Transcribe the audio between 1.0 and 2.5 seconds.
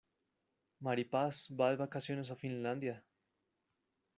Paz va de vacaciones a